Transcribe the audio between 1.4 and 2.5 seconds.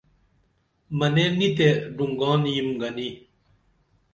تے ڈونگان